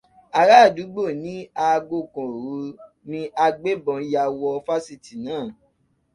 Àrá 0.39 0.55
àdúgbò 0.65 1.03
ní 1.23 1.33
aago 1.65 1.97
kan 2.13 2.29
òru 2.35 2.51
ní 3.09 3.19
agbébọn 3.45 3.99
ya 4.13 4.23
wọ 4.39 4.47
Fáṣítì 4.65 5.13
náà. 5.25 5.45